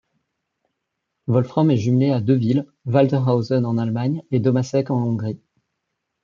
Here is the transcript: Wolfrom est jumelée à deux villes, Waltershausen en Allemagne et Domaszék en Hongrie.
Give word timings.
Wolfrom 1.27 1.69
est 1.69 1.77
jumelée 1.77 2.09
à 2.09 2.21
deux 2.21 2.33
villes, 2.33 2.65
Waltershausen 2.85 3.67
en 3.67 3.77
Allemagne 3.77 4.23
et 4.31 4.39
Domaszék 4.39 4.89
en 4.89 4.95
Hongrie. 4.97 5.39